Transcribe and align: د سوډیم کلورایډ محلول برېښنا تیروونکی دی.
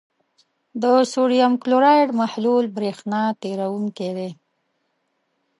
د 0.81 0.83
سوډیم 1.11 1.53
کلورایډ 1.63 2.09
محلول 2.21 2.65
برېښنا 2.75 3.21
تیروونکی 3.41 4.09
دی. 4.17 4.31